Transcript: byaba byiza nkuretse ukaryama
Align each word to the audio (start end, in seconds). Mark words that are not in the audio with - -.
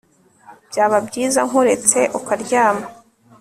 byaba 0.69 0.97
byiza 1.07 1.39
nkuretse 1.47 1.99
ukaryama 2.19 2.85